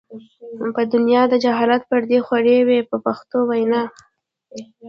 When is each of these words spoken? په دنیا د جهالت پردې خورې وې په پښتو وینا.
په 0.75 0.81
دنیا 0.93 1.21
د 1.29 1.33
جهالت 1.43 1.81
پردې 1.91 2.19
خورې 2.25 2.57
وې 2.67 2.79
په 2.89 2.97
پښتو 3.05 3.37
وینا. 3.49 3.83